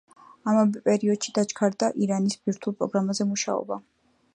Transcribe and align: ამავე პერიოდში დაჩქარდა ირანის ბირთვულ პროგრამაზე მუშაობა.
ამავე 0.53 0.81
პერიოდში 0.87 1.35
დაჩქარდა 1.37 1.91
ირანის 2.07 2.41
ბირთვულ 2.45 2.79
პროგრამაზე 2.81 3.33
მუშაობა. 3.35 3.83